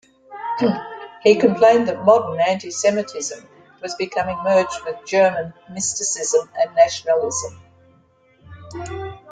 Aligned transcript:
He 1.23 1.35
complained 1.35 1.87
that 1.87 2.03
modern 2.03 2.39
anti-Semitism 2.39 3.47
was 3.83 3.93
becoming 3.93 4.35
merged 4.43 4.83
with 4.83 5.05
German 5.05 5.53
mysticism 5.71 6.49
and 6.55 6.73
nationalism. 6.73 7.61